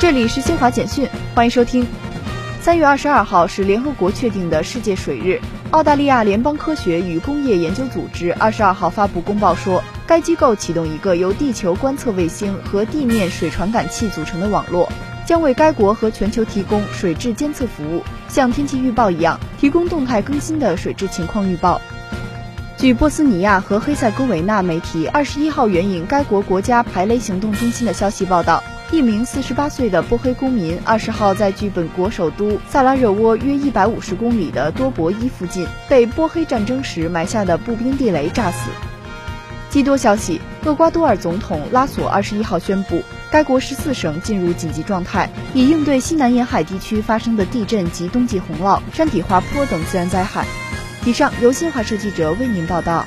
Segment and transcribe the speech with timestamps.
[0.00, 1.84] 这里是新华简讯，欢迎收听。
[2.60, 5.40] 三月二十二号是联合国确定的世界水日。
[5.72, 14.88] 澳大利亚联邦科学与工业研究组织二十二号发布公报说，该机构启动一个由地球观测卫星和地面水传感器组成的网络，
[15.26, 21.80] 将为该国和全球提供水质监测服务，像天气预报一样提供动态更新的水质情况预报。
[22.76, 28.62] 据波斯尼亚和黑塞哥维那媒体二十一号援引该国国家排雷行动中心的消息报道。
[28.90, 38.70] 一名四十八岁的波黑公民，二十号在距本国首都萨拉热窝约一百五十公里的多博伊附近，被波黑战争时埋下的步兵地雷炸死。
[39.68, 50.46] 基多消息，厄瓜多尔总统拉索二十一号宣布，该国十四省进入紧急状态，以应对西南沿海地区发生的地震及冬季洪涝、山体滑坡等自然灾害。
[51.04, 53.04] 以上由新华社记者为您报道。